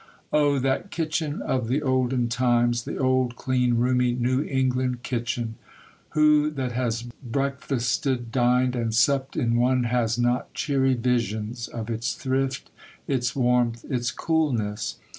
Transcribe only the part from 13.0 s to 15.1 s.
its warmth, its coolness?